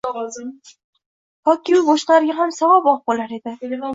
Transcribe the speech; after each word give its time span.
Toki 0.05 1.75
bu 1.75 1.83
boshqalarga 1.91 2.39
ham 2.39 2.57
saboq 2.57 2.99
boʻlar 3.13 3.37
edi. 3.41 3.57